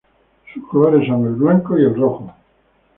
Sus 0.51 0.67
colores 0.67 1.07
son 1.07 1.27
el 1.27 1.35
blanco 1.35 1.77
y 1.77 1.85
rojo. 1.87 2.33